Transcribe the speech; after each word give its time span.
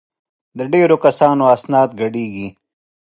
د 0.57 0.59
ډېرو 0.73 0.95
کسانو 1.05 1.43
اسناد 1.55 1.89
ګډېږي. 1.99 2.47